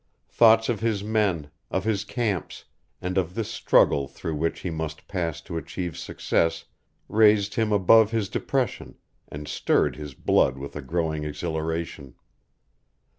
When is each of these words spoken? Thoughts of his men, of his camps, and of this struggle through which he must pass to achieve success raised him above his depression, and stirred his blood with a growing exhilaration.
Thoughts 0.29 0.67
of 0.67 0.79
his 0.79 1.03
men, 1.03 1.51
of 1.69 1.83
his 1.83 2.03
camps, 2.03 2.65
and 3.03 3.19
of 3.19 3.35
this 3.35 3.51
struggle 3.51 4.07
through 4.07 4.33
which 4.33 4.61
he 4.61 4.71
must 4.71 5.07
pass 5.07 5.41
to 5.41 5.57
achieve 5.59 5.95
success 5.95 6.65
raised 7.07 7.53
him 7.53 7.71
above 7.71 8.09
his 8.09 8.27
depression, 8.27 8.95
and 9.27 9.47
stirred 9.47 9.97
his 9.97 10.15
blood 10.15 10.57
with 10.57 10.75
a 10.75 10.81
growing 10.81 11.23
exhilaration. 11.23 12.15